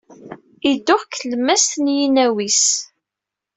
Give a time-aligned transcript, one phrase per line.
[0.69, 2.63] Idux deg tlemmast n yinaw-is.